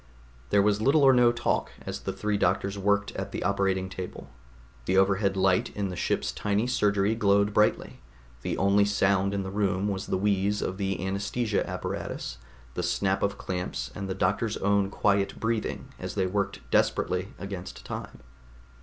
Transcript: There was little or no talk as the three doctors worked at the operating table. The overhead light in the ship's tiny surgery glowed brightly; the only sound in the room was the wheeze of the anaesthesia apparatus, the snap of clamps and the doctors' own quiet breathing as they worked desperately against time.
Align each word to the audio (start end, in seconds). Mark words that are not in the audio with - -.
There 0.49 0.63
was 0.63 0.81
little 0.81 1.03
or 1.03 1.13
no 1.13 1.31
talk 1.31 1.69
as 1.85 1.99
the 1.99 2.11
three 2.11 2.35
doctors 2.35 2.75
worked 2.75 3.11
at 3.11 3.31
the 3.31 3.43
operating 3.43 3.87
table. 3.87 4.31
The 4.85 4.97
overhead 4.97 5.37
light 5.37 5.69
in 5.77 5.89
the 5.89 5.95
ship's 5.95 6.31
tiny 6.31 6.65
surgery 6.65 7.13
glowed 7.13 7.53
brightly; 7.53 8.01
the 8.41 8.57
only 8.57 8.83
sound 8.83 9.31
in 9.31 9.43
the 9.43 9.51
room 9.51 9.87
was 9.89 10.07
the 10.07 10.17
wheeze 10.17 10.63
of 10.63 10.77
the 10.77 11.05
anaesthesia 11.05 11.69
apparatus, 11.69 12.39
the 12.73 12.81
snap 12.81 13.21
of 13.21 13.37
clamps 13.37 13.91
and 13.93 14.09
the 14.09 14.15
doctors' 14.15 14.57
own 14.57 14.89
quiet 14.89 15.39
breathing 15.39 15.89
as 15.99 16.15
they 16.15 16.25
worked 16.25 16.61
desperately 16.71 17.35
against 17.37 17.85
time. 17.85 18.21